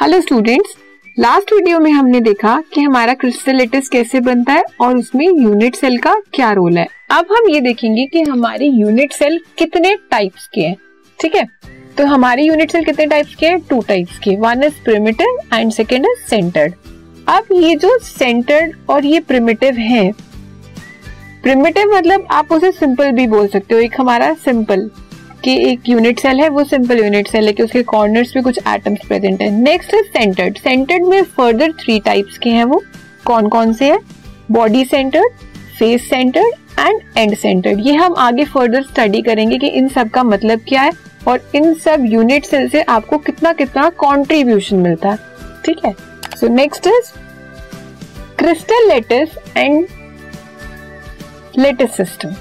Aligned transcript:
Hello 0.00 0.20
students 0.20 0.74
last 1.16 1.52
video 1.52 1.78
में 1.78 1.90
हमने 1.90 2.20
देखा 2.20 2.54
कि 2.74 2.80
हमारा 2.80 3.14
क्रिस्टल 3.14 3.56
लेटिस 3.56 3.88
कैसे 3.88 4.20
बनता 4.20 4.52
है 4.52 4.62
और 4.80 4.96
उसमें 4.96 5.24
यूनिट 5.24 5.76
सेल 5.76 5.96
का 5.98 6.12
क्या 6.34 6.50
रोल 6.52 6.78
है। 6.78 6.86
अब 7.10 7.32
हम 7.32 7.48
ये 7.50 7.60
देखेंगे 7.60 8.04
कि 8.06 8.22
हमारे 8.22 8.66
यूनिट 8.66 9.12
सेल 9.12 9.40
कितने 9.58 9.94
टाइप्स 10.10 10.46
के 10.54 10.60
हैं, 10.60 10.76
ठीक 11.18 11.34
है? 11.34 11.44
तो 11.98 12.06
हमारे 12.06 12.42
यूनिट 12.42 12.72
सेल 12.72 12.84
कितने 12.84 13.06
टाइप्स 13.06 13.34
के 13.34 13.46
हैं? 13.46 13.60
टू 13.60 13.80
टाइप्स 13.88 14.18
के। 14.18 14.36
One 14.36 14.62
is 14.64 14.82
primitive 14.84 15.38
and 15.54 15.72
second 15.72 16.06
is 16.06 16.24
centred 16.30 16.74
अब 17.28 17.52
ये 17.54 17.74
जो 17.76 17.98
सेंटर्ड 18.04 18.76
और 18.90 19.06
ये 19.06 19.20
प्रिमिटिव 19.22 19.78
है 19.78 20.10
प्रिमिटिव 21.42 21.96
मतलब 21.96 22.28
आप 22.30 22.52
उसे 22.52 22.72
सिंपल 22.72 23.10
भी 23.12 23.26
बोल 23.26 23.48
सकते 23.48 23.74
हो। 23.74 23.80
एक 23.80 24.00
हमारा 24.00 24.32
सिंपल 24.44 24.90
कि 25.44 25.54
एक 25.70 25.88
यूनिट 25.88 26.20
सेल 26.20 26.40
है, 26.40 26.48
वो 26.48 26.64
सिंपल 26.64 26.98
यूनिट 26.98 27.28
सेल 27.28 27.46
है 27.46 27.52
कि 27.52 27.62
उसके 27.62 27.82
कॉर्नर्स 27.84 28.32
पे 28.32 28.40
कुछ 28.42 28.58
एटम्स 28.68 29.06
प्रेजेंट 29.08 29.42
है। 29.42 29.50
नेक्स्ट 29.52 29.94
है 29.94 30.02
सेंटर्ड 30.02 30.58
सेंटर्ड 30.58 31.04
में 31.04 31.22
फर्दर 31.36 31.72
थ्री 31.80 31.98
टाइप्स 32.00 32.38
के 32.38 32.50
हैं 32.50 32.64
वो। 32.64 32.82
कौन 33.26 33.48
कौन 33.48 33.72
से 33.72 33.90
हैं? 33.90 33.98
Body 34.50 34.84
centred 34.84 35.32
face 35.78 36.08
centred 36.10 36.80
and 36.80 37.00
end 37.16 37.34
centred 37.36 37.86
ये 37.86 37.94
हम 37.94 38.14
आगे 38.18 38.44
फर्दर 38.46 38.82
स्टडी 38.82 39.22
करेंगे 39.22 39.58
कि 39.58 39.66
इन 39.68 39.88
सब 39.88 40.10
का 40.10 40.22
मतलब 40.24 40.60
क्या 40.68 40.82
है 40.82 40.92
और 41.28 41.50
इन 41.54 41.72
सब 41.76 42.04
यूनिट 42.04 42.44
सेल 42.44 42.68
से 42.68 42.82
आपको 42.82 43.18
कितना 43.18 43.52
कितना 43.52 43.88
कॉन्ट्रीब्यूशन 43.98 44.76
मिलता 44.78 45.10
है। 45.10 45.18
ठीक 45.64 45.84
है? 45.86 45.94
So 46.40 46.48
next 46.48 46.86
is 46.86 47.12
crystal 48.38 48.88
lattice 48.88 49.38
and 49.56 49.86
lattice 51.58 51.96
system 51.96 52.34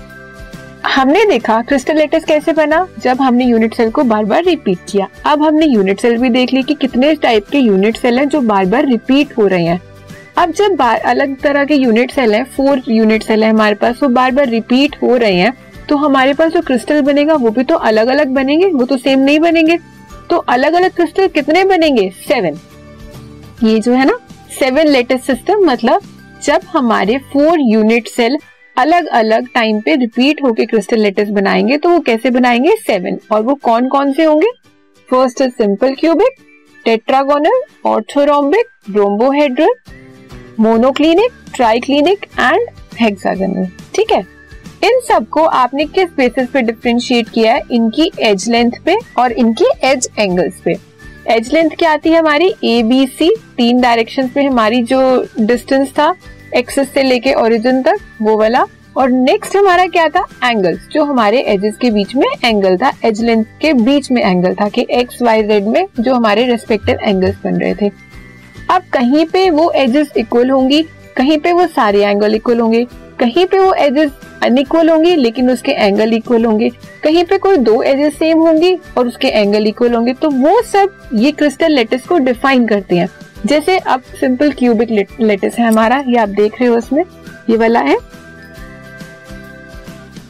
हमने 0.97 1.23
देखा 1.25 1.61
क्रिस्टल 1.61 1.97
लेटिस 1.97 2.23
कैसे 2.25 2.53
बना 2.53 2.77
जब 2.99 3.19
हमने 3.21 3.45
यूनिट 3.45 3.73
सेल 3.73 3.89
को 3.91 4.03
बार 4.03 4.23
बार 4.25 4.43
रिपीट 4.43 4.77
किया। 4.89 5.07
अब 5.25 5.43
हमने 5.43 5.65
यूनिट 5.65 5.99
सेल 5.99 6.17
भी 6.17 6.29
देख 6.29 6.53
ली 6.53 6.63
कि 6.63 6.73
कितने 6.73 7.13
टाइप 7.15 7.47
के 7.47 7.57
यूनिट 7.57 7.97
सेल 7.97 8.17
हैं 8.19 8.27
जो 8.29 8.41
बार 8.41 8.65
बार 8.65 8.85
रिपीट 8.85 9.37
हो 9.37 9.45
रहे 9.47 9.65
हैं। 9.65 9.79
अब 10.37 10.51
जब 10.51 10.81
अलग 10.81 11.37
तरह 11.41 11.65
के 11.65 11.75
यूनिट 11.75 12.11
सेल 12.11 12.33
हैं 12.35 12.43
फोर 12.55 12.81
यूनिट 12.89 13.23
सेल 13.23 13.43
है 13.43 13.49
हमारे 13.49 13.75
पास, 13.75 13.99
वो 14.03 14.09
बार 14.09 14.31
बार 14.31 14.47
रिपीट 14.47 14.95
हो 15.01 15.15
रहे 15.15 15.35
हैं 15.35 15.53
तो 15.89 15.97
हमारे 15.97 16.33
पास 16.33 16.51
जो 16.53 16.61
क्रिस्टल 16.61 17.01
बनेगा, 17.03 17.35
वो 17.35 17.49
भी 17.49 17.63
तो 17.63 17.75
अलग 17.75 18.07
अलग 18.07 18.33
बनेंगे, 18.35 18.67
वो 18.67 18.85
तो 18.85 18.97
सेम 18.97 19.19
नहीं 19.19 19.39
बनेंगे। 19.39 19.77
तो 20.29 20.37
अलग 20.37 20.73
अलग 20.73 20.95
क्रिस्टल 20.95 21.27
कितने 21.29 21.63
बनेंगे? 21.65 22.09
सेवन 22.27 22.59
ये 23.63 23.79
जो 23.79 23.93
है 23.93 24.05
ना 24.05 24.19
सेवन 24.59 24.87
लेटेस्ट 24.89 25.25
सिस्टम 25.25 25.65
मतलब 25.65 26.01
जब 26.43 26.61
हमारे 26.69 27.17
फोर 27.33 27.59
यूनिट 27.61 28.07
सेल 28.09 28.37
अलग 28.77 29.05
अलग 29.17 29.47
टाइम 29.53 29.79
पे 29.81 29.95
रिपीट 29.95 30.41
होके 30.43 30.65
क्रिस्टल 30.65 30.99
लेटर्स 30.99 31.29
बनाएँगे 31.29 31.77
तो 31.77 31.89
वो 31.89 31.99
कैसे 31.99 32.29
बनाएँगे? 32.29 32.75
सेवन 32.77 33.17
और 33.31 33.41
वो 33.43 33.53
कौन 33.63 33.87
कौन 33.89 34.11
से 34.13 34.23
होंगे? 34.23 34.51
First 35.09 35.41
is 35.41 35.51
simple 35.53 35.95
cubic 35.99 36.35
tetragonal 36.85 37.61
orthorhombic 37.85 38.67
rhombohedral 38.91 39.73
monoclinic 40.59 41.31
triclinic 41.55 42.25
and 42.39 42.69
hexagonal 43.01 43.67
ठीक 43.95 44.11
है? 44.11 44.19
इन 44.83 44.99
सबको 45.07 45.43
आपने 45.43 45.85
किस 45.85 46.09
बेसिस 46.17 46.49
पे 46.49 46.61
डिफ्रेंशिएट 46.61 47.29
किया 47.29 47.53
है? 47.53 47.61
इनकी 47.71 48.11
एज 48.19 48.49
लेंथ 48.49 48.71
पे 48.85 48.97
और 49.17 49.31
इनकी 49.31 49.65
एज 49.83 50.09
एंगल्स 50.19 50.61
पे। 50.65 50.75
एज 51.27 51.53
लेंथ 51.53 51.69
क्या 51.69 51.91
आती 51.91 52.09
है 52.09 52.19
हमारी? 52.19 52.53
ए 52.63 52.81
बी 52.83 53.05
सी 53.09 53.35
तीन 53.57 53.81
डायरेक्शन 53.81 54.27
पे 54.27 54.43
हमारी 54.43 54.81
जो 54.83 54.99
डिस्टेंस 55.39 55.91
था 55.91 56.13
एक्सेस 56.55 56.89
से 56.93 57.03
लेके 57.03 57.33
ओरिजिन 57.33 57.81
तक, 57.83 57.97
वो 58.21 58.37
वाला। 58.37 58.65
और 58.97 59.09
नेक्स्ट 59.09 59.55
हमारा 59.55 59.85
क्या 59.85 60.07
था? 60.07 60.25
एंगल्स 60.43 60.87
जो 60.91 61.03
हमारे 61.03 61.39
एजेस 61.39 61.77
के 61.77 61.89
बीच 61.91 62.15
में 62.15 62.27
एंगल 62.45 62.77
था 62.77 62.91
एज 63.05 63.21
लेंथ 63.21 63.45
के 63.61 63.73
बीच 63.73 64.11
में 64.11 64.21
एंगल 64.21 64.53
था 64.53 64.69
कि 64.69 64.87
एक्स 64.91 65.21
वाई 65.21 65.43
जेड 65.43 65.67
में 65.67 65.85
जो 65.99 66.13
हमारे 66.13 66.45
रेस्पेक्टिव 66.45 66.97
एंगल्स 67.01 67.35
बन 67.43 67.55
रहे 67.55 67.75
थे। 67.75 67.91
अब 68.69 68.83
कहीं 68.93 69.25
पे 69.25 69.49
वो 69.49 69.71
एजेस 69.71 70.11
इक्वल 70.17 70.49
होंगी, 70.49 70.81
कहीं 71.17 71.37
पे 71.37 71.53
वो 71.53 71.67
सारे 71.67 72.05
एंगल 72.05 72.35
इक्वल 72.35 72.59
होंगे, 72.59 72.85
कहीं 73.19 73.45
पे 73.45 73.59
वो 73.59 73.73
एजेस 73.73 74.11
अनइक्वल 74.43 74.89
होंगे, 74.89 75.15
लेकिन 75.15 75.51
उसके 75.51 75.71
एंगल 75.71 76.13
इक्वल 76.13 76.45
होंगे। 76.45 76.69
कहीं 77.03 77.23
पे 77.23 77.37
कोई 77.37 77.57
दो 77.57 77.81
एजेस 77.83 78.13
सेम 78.13 78.37
होंगी 78.37 78.77
और 78.97 79.07
उसके 79.07 79.27
एंगल 79.27 79.67
इक्वल 79.67 79.93
होंगे। 79.93 80.13
तो 80.13 80.29
वो 80.29 80.61
सब 80.61 81.09
ये 81.13 81.31
क्रिस्टल 81.31 81.71
लेटिस 81.71 82.01
को 82.01 82.17
डिफाइन 82.17 82.67
करते 82.67 82.95
हैं। 82.95 83.09
जैसे 83.45 83.77
अब 83.77 84.01
सिंपल 84.19 84.51
क्यूबिक 84.51 84.89
लेटेस 85.21 85.55
है 85.59 85.67
हमारा, 85.67 86.03
ये 86.07 86.17
आप 86.17 86.29
देख 86.29 86.59
रहे 86.61 86.69
हो 86.69 86.77
इसमें, 86.77 87.03
ये 87.49 87.57
वाला 87.57 87.79
है। 87.81 87.97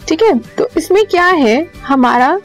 ठीक 0.08 0.24
है 0.24 0.38
तो 0.58 0.68
इसमें 0.78 1.04
क्या 1.06 1.26
है, 1.26 1.66
हमारा 1.78 2.40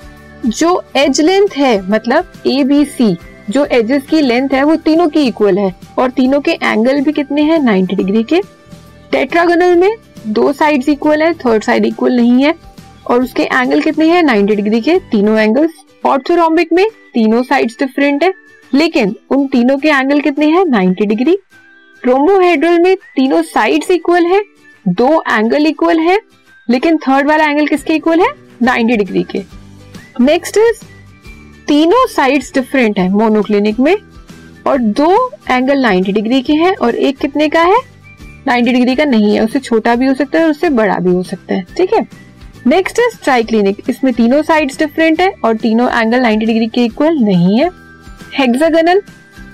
जो 0.47 0.83
एज 0.97 1.21
लेंथ 1.21 1.57
है 1.57 1.81
मतलब 1.91 2.33
ए 2.47 2.63
बी 2.65 2.85
सी 2.87 3.17
जो 3.51 3.65
एजेस 3.67 4.03
की 4.07 4.21
लेंथ 4.21 4.49
है, 4.49 4.63
वो 4.65 4.75
तीनों 4.77 5.09
की 5.09 5.23
इक्वल 5.27 5.59
है। 5.59 5.75
और 5.99 6.11
तीनों 6.11 6.41
के 6.41 6.53
एंगल 6.53 7.01
भी 7.01 7.13
कितने 7.13 7.43
हैं 7.43 7.59
90 7.61 7.95
डिग्री 7.95 8.23
के। 8.23 8.41
टेट्रागोनल 9.13 9.77
में 9.77 9.97
दो 10.29 10.53
साइड्स 10.53 10.89
इक्वल 10.89 11.23
है 11.23 11.33
थर्ड 11.37 11.63
साइड 11.63 11.87
इक्वल 11.87 12.17
नहीं 12.17 12.45
है। 12.45 12.55
और 13.07 13.23
उसके 13.23 13.43
एंगल 13.45 13.81
कितने 13.81 14.07
हैं 14.09 14.23
90 14.23 14.55
डिग्री 14.57 14.81
के, 14.81 14.99
तीनों 15.01 15.39
एंगल्स 15.39 15.73
ऑर्थोरोम्बिक 16.05 16.73
में 16.73 16.87
तीनों 17.15 17.43
साइड्स 17.43 17.79
डिफरेंट 17.79 18.25
है। 18.25 18.33
लेकिन 18.75 19.15
उन 19.31 19.47
तीनों 19.47 19.79
के 19.79 19.89
एंगल 19.89 20.21
कितने 20.21 20.47
हैं? 20.47 20.65
90 20.65 21.07
डिग्री। 21.07 21.39
रोम्बोहेड्रल 22.07 22.79
में 22.79 22.97
तीनों 22.97 23.43
साइड्स 23.43 23.91
इक्वल 23.91 24.27
है, 24.27 24.43
दो 24.89 25.23
एंगल 25.31 25.67
इक्वल 25.67 25.99
है, 25.99 26.19
लेकिन 26.71 26.97
थर्ड 26.97 27.29
वाला 27.29 27.45
एंगल 27.45 27.67
किसके 27.67 27.95
इक्वल 27.95 28.21
है? 28.21 28.29
90 28.63 28.97
डिग्री 28.97 29.23
के। 29.23 29.43
नेक्स्ट 30.21 30.59
इज़ 30.59 30.85
तीनों 31.69 32.07
साइड्स 32.07 32.55
डिफरेंट 32.55 32.99
है 32.99 33.09
मोनोक्लिनिक 33.09 33.81
में, 33.81 33.97
और 34.67 34.79
दो 34.79 35.33
एंगल 35.51 35.87
90 35.87 36.13
डिग्री 36.13 36.43
के 36.43 36.53
हैं, 36.53 36.77
और 36.77 36.95
एक 36.95 37.19
कितने 37.19 37.49
का 37.49 37.63
है? 37.63 37.77
90 38.49 38.73
डिग्री 38.73 38.97
का 38.97 39.05
नहीं 39.05 39.35
है, 39.35 39.45
उससे 39.45 39.59
छोटा 39.59 39.95
भी 39.95 40.07
हो 40.07 40.15
सकता 40.15 40.39
है 40.39 40.45
और 40.45 40.51
उससे 40.51 40.69
बड़ा 40.69 40.99
भी 40.99 41.11
हो 41.11 41.23
सकता 41.23 41.55
है, 41.55 41.67
ठीक 41.77 41.95
है? 41.95 42.07
नेक्स्ट 42.67 42.99
इज़ 42.99 43.25
ट्राइक्लिनिक 43.25 43.83
इसमें 43.89 44.15
तीनों 44.15 44.43
साइड्स 44.43 44.79
डिफरेंट 44.79 45.21
है 45.21 45.33
और 45.45 45.57
तीनों 45.57 46.01
एंगल 46.01 46.21
90 46.21 46.47
डिग्री 46.47 46.67
के 46.67 46.85
इक्वल 46.85 47.19
नहीं 47.19 47.61
है। 47.61 47.82
हेक्सागोनल 48.35 49.03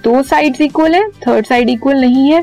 दो 0.05 0.23
साइड्स 0.25 0.61
इक्वल 0.61 0.95
है 0.95 1.09
थर्ड 1.27 1.47
साइड 1.47 1.71
इक्वल 1.71 2.01
नहीं 2.01 2.31
है 2.31 2.43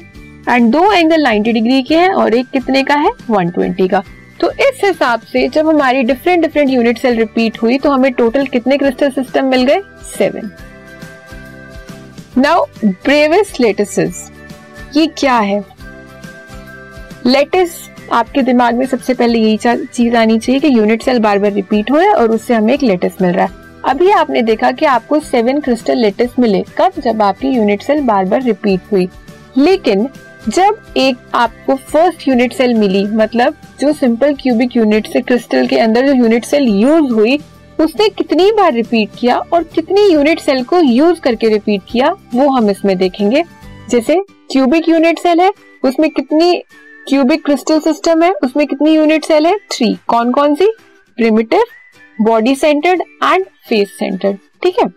एंड 0.49 0.71
दो 0.71 0.91
एंगल 0.91 1.23
90 1.23 1.53
डिग्री 1.53 1.81
के 1.83 1.95
हैं, 1.95 2.09
और 2.09 2.33
एक 2.33 2.49
कितने 2.49 2.83
का 2.83 2.95
है? 2.95 3.11
120 3.31 3.87
का। 3.89 4.03
तो 4.39 4.51
इस 4.51 4.81
हिसाब 4.83 5.19
से 5.23 5.47
जब 5.47 5.67
हमारी 5.67 6.03
different 6.03 6.41
different 6.41 6.69
unit 6.69 6.97
cell 6.97 7.17
repeat 7.17 7.61
हुई 7.61 7.77
तो 7.77 7.91
हमें 7.91 8.11
टोटल 8.13 8.45
कितने 8.47 8.77
क्रिस्टल 8.77 9.09
सिस्टम 9.11 9.45
मिल 9.45 9.63
गए? 9.63 9.81
सेवन 10.17 10.51
नाउ 12.37 12.65
ब्रेविस 12.83 13.59
लेटिसेस 13.59 14.29
ये 14.97 15.07
क्या 15.17 15.37
है? 15.39 15.63
लेटिस 17.25 17.69
आपके 18.13 18.41
दिमाग 18.41 18.75
में 18.75 18.85
सबसे 18.85 19.13
पहले 19.13 19.39
यही 19.39 19.57
चीज़ 19.87 20.15
आनी 20.15 20.39
चाहिए 20.39 20.59
कि 20.61 20.67
यूनिट 20.69 21.03
सेल 21.03 21.19
बार 21.19 21.39
बार 21.39 21.51
रिपीट 21.51 21.91
हो 21.91 21.95
रहा 21.95 22.05
है, 22.05 22.13
और 22.13 22.31
उससे 22.31 22.53
हमें 22.53 22.73
एक 22.73 22.83
लेटेस्ट 22.83 23.21
मिल 23.21 23.31
रहा 23.31 23.45
है। 23.45 23.64
अभी 23.85 24.11
आपने 24.11 24.41
देखा 24.41 24.71
कि 24.71 24.85
आपको 24.85 25.19
सेवन 25.19 25.59
क्रिस्टल 25.59 25.97
लेटिस 25.97 26.39
मिले 26.39 26.63
कब? 26.77 26.91
जब 26.99 27.21
आपकी 27.21 27.47
यूनिट 27.47 27.81
सेल 27.81 28.01
बार 28.01 28.25
बार 28.25 28.41
रिपीट 28.41 28.81
हुई। 28.91 29.09
लेकिन, 29.57 30.09
जब 30.49 30.93
एक 30.97 31.17
आपको 31.33 31.75
फ़र्स्ट 31.75 32.27
यूनिट 32.27 32.53
सेल 32.53 32.73
मिली 32.73 33.03
मतलब 33.05 33.55
जो 33.79 33.93
सिंपल 33.93 34.33
क्यूबिक 34.33 34.77
यूनिट 34.77 35.07
से 35.07 35.21
क्रिस्टल 35.21 35.67
के 35.67 35.77
अंदर 35.77 36.07
जो 36.07 36.13
यूनिट 36.13 36.45
सेल 36.45 36.63
यूज़ 36.63 37.13
हुई, 37.13 37.39
उसने 37.79 38.09
कितनी 38.09 38.51
बार 38.51 38.73
रिपीट 38.73 39.09
किया 39.19 39.37
और 39.39 39.63
कितनी 39.63 40.13
यूनिट 40.13 40.39
सेल 40.39 40.63
को 40.63 40.79
यूज़ 40.79 41.19
करके 41.19 41.49
रिपीट 41.49 41.81
किया, 41.89 42.15
वो 42.35 42.49
हम 42.49 42.69
इसमें 42.69 42.97
देखेंगे। 42.97 43.43
जैसे 43.89 44.15
क्यूबिक 44.51 44.89
यूनिट 44.89 45.19
सेल 45.19 45.39
है, 45.39 45.51
उसमें 45.83 46.09
कितनी 46.09 46.63
क्यूबिक 47.07 47.45
क्रिस्टल 47.45 47.79
सिस्टम 47.79 48.23
है, 48.23 48.31
उसमें 48.31 48.67
कितनी 48.67 48.95
यूनिट 48.95 49.25
सेल 49.25 49.45
है? 49.45 49.57
थ्री 49.57 49.97
कौन 50.07 50.31
कौन 50.31 50.55
सी? 50.55 50.73
Primitive 51.15 51.63
body 52.19 52.55
centred 52.55 53.01
and 53.01 53.45
face 53.69 53.89
centred 53.99 54.37
ठीक 54.63 54.79
है? 54.79 54.87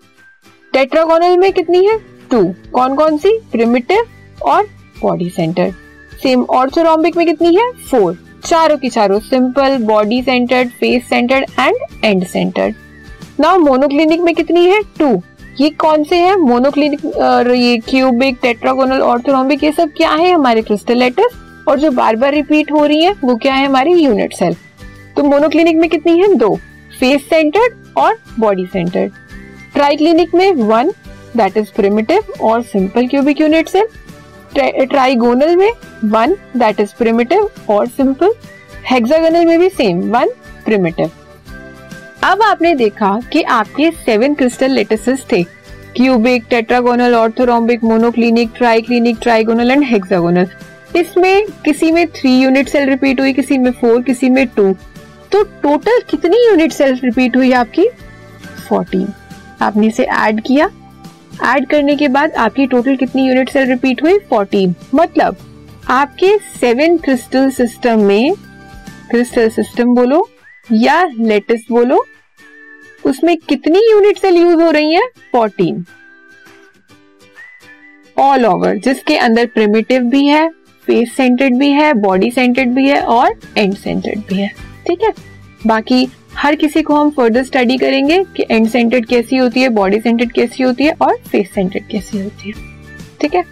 टेट्रागोनल 0.73 1.37
में 1.39 1.53
कितनी 1.53 1.85
है? 1.87 1.99
टू 2.31 2.43
कौन 2.73 2.95
कौन 2.97 3.17
सी? 3.19 3.39
प्रिमिटिव 3.53 4.05
और 4.45 4.67
बॉडी 5.03 5.29
सेंटर्ड 5.31 5.75
सेम 6.23 6.45
ऑर्थोरोम्बिक 6.51 7.17
में 7.17 7.27
कितनी 7.27 7.55
है? 7.57 7.71
फोर 7.91 8.19
चारों 8.45 8.77
की 8.79 8.89
चारों 8.91 9.19
simple 9.21 9.77
body 9.85 10.23
centred 10.23 10.69
face 10.71 11.09
centred 11.09 11.51
and 11.61 12.05
end 12.05 12.25
centred 12.27 12.75
now 13.41 13.59
monoclinic 13.59 14.21
में 14.21 14.35
कितनी 14.35 14.65
है? 14.67 14.81
टू 14.99 15.23
ये 15.61 15.71
कौन 15.71 16.05
से 16.05 16.17
हैं? 16.17 16.37
मोनोक्लिनिक 16.37 17.05
ये 17.57 17.77
क्यूबिक 17.89 18.39
टेट्रागोनल 18.43 19.01
ऑर्थोरॉम्बिक 19.03 19.65
ये 19.65 19.73
सब 19.73 19.93
क्या 19.97 20.11
है 20.11 20.33
हमारे 20.33 20.63
क्रिस्टल 20.63 20.97
लेटर्स 20.99 21.67
और 21.69 21.79
जो 21.79 21.91
बार 21.91 22.17
बार 22.17 22.35
रिपीट 22.35 22.73
हो 22.73 22.85
रही 22.85 23.05
है, 23.05 23.15
वो 23.15 23.37
क्या 23.37 23.55
है 23.55 23.67
हमारी 23.67 23.93
यूनिट 23.95 24.35
सेल 24.35 24.55
तो 25.17 25.23
मोनोक्लिनिक 25.25 25.77
में 25.77 25.89
कितनी 25.91 26.19
है? 26.19 26.35
दो 26.35 26.59
फेस 27.01 27.29
सेंटर्ड 27.29 27.75
और 27.97 28.19
बॉडी 28.39 28.67
सेंटर्ड 28.67 29.13
ट्राइक्लिनिक 29.75 30.35
में 30.35 30.51
वन 30.55 30.91
दैट 31.37 31.57
इज़ 31.57 31.73
प्रिमिटिव 31.77 32.33
और 32.43 32.63
simple 32.65 33.07
cubic 33.09 33.41
unit 33.41 33.69
cell 33.69 34.85
trigonal 34.85 35.57
में 35.57 35.71
वन 36.05 36.35
दैट 36.57 36.81
इज़ 36.81 36.95
प्रिमिटिव 36.99 37.49
और 37.71 37.87
सिंपल 37.89 38.35
हेक्सागोनल 38.91 39.45
में 39.47 39.59
भी 39.59 39.69
सेम 39.69 40.01
वन 40.13 40.31
प्रिमिटिव 40.65 41.11
अब 42.25 42.43
आपने 42.43 42.75
देखा 42.75 43.19
कि 43.33 43.43
आपके 43.43 43.91
सेवन 44.05 44.35
क्रिस्टल 44.35 44.71
लेटिसेस 44.71 45.25
थे. 45.33 45.43
Cubic 45.97 46.45
tetragonal 46.51 47.15
orthorhombic 47.15 47.85
monoclinic 47.85 48.51
triclinic 48.57 49.19
trigonal 49.23 49.71
and 49.71 49.85
hexagonal 49.85 50.49
इसमें 50.97 51.47
किसी 51.65 51.91
में 51.93 52.07
थ्री 52.17 52.31
यूनिट 52.39 52.69
सेल 52.69 52.89
रिपीट 52.89 53.21
हुई, 53.21 53.33
किसी 53.33 53.59
में 53.59 53.71
फोर 53.73 54.03
किसी 54.03 54.31
में 54.31 54.47
टू 54.47 54.75
तो 55.33 55.43
टोटल 55.63 56.01
कितनी 56.11 56.37
यूनिट 56.47 56.73
सेल 56.73 56.95
रिपीट 57.05 57.37
हुई 57.37 57.53
आपकी? 57.53 57.87
फोर्टीन 58.69 59.07
आपने 59.63 59.87
इसे 59.87 60.05
ऐड 60.05 60.41
किया। 60.43 60.71
ऐड 61.47 61.67
करने 61.71 61.97
के 61.97 62.09
बाद 62.09 62.33
आपकी 62.37 62.67
टोटल 62.67 62.97
कितनी 62.97 63.27
यूनिट 63.29 63.51
सेल 63.51 63.69
रिपीट 63.69 64.03
हुई? 64.03 64.19
फोर्टीन 64.31 64.75
मतलब 64.95 65.37
आपके 65.91 66.37
सेवन 66.59 66.97
क्रिस्टल 66.99 67.51
सिस्टम 67.51 68.01
में 68.01 68.35
क्रिस्टल 69.11 69.49
सिस्टम 69.49 69.95
बोलो, 69.95 70.29
या 70.69 71.05
लेटिस 71.07 71.61
बोलो, 71.71 72.05
उसमें 73.03 73.37
कितनी 73.39 73.81
यूनिट 73.91 74.19
सेल 74.19 74.37
यूज़ 74.37 74.63
हो 74.63 74.71
रही 74.71 74.95
है? 74.95 75.07
फोर्टीन 75.33 75.85
ऑल 78.17 78.47
ओवर 78.47 78.77
जिसके 78.77 79.17
अंदर 79.17 79.47
प्रिमिटिव 79.47 80.03
भी 80.05 80.27
है 80.27 80.49
फेस 80.87 81.13
सेंटेड 81.17 81.57
भी 81.59 81.71
है 81.71 81.93
बॉडी 81.95 82.31
सेंटेड 82.31 82.75
भी 82.75 82.87
है 82.89 83.01
और 83.03 83.39
एंड 83.59 83.75
सेंटेड 83.75 84.23
भी 84.29 84.35
है। 84.35 84.51
ठीक 84.89 85.03
है? 85.03 85.13
बाकी 85.67 86.09
हर 86.37 86.55
किसी 86.55 86.83
को 86.83 86.95
हम 86.95 87.11
फर्दर 87.11 87.45
स्टडी 87.45 87.77
करेंगे 87.79 88.23
कि 88.37 88.47
एंड 88.51 88.69
सेंटेड 88.69 89.07
कैसी 89.07 89.37
होती 89.37 89.61
है 89.61 89.69
बॉडी 89.69 90.01
सेंटेड 90.01 90.33
कैसी 90.33 90.63
होती 90.63 90.85
है 90.85 90.93
और 91.03 91.17
फेस 91.29 91.53
सेंटेड 91.55 91.87
कैसी 91.89 92.21
होती 92.21 92.49
है। 92.49 92.55
ठीक 93.21 93.35
है? 93.35 93.45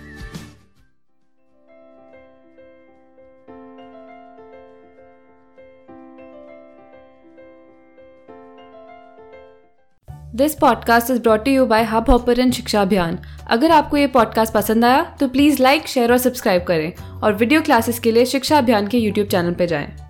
This 10.35 10.55
podcast 10.55 11.11
is 11.11 11.21
brought 11.21 11.49
you 11.49 11.67
by 11.67 11.85
Hubhopper 12.11 12.51
Shiksha 12.51 12.83
Abhiyan 12.83 13.19
अगर 13.51 13.71
आपको 13.71 13.97
ये 13.97 14.07
पॉडकास्ट 14.07 14.55
पसंद 14.55 14.85
आया 14.85 15.03
तो 15.21 15.29
प्लीज़ 15.29 15.63
लाइक 15.63 15.87
शेयर 15.89 16.13
और 16.13 16.19
सब्सक्राइब 16.19 16.65
करें 16.65 16.93
और 17.23 17.35
वीडियो 17.35 17.63
क्लासेस 17.63 17.99
के 17.99 18.13
लिए 18.13 18.25
शिक्षा 18.27 18.59
अभियान 18.59 18.87
के 18.87 18.99
यूट्यूब 18.99 19.27
चैनल 19.27 19.55
पर 19.55 19.67
जाएँ। 19.67 20.06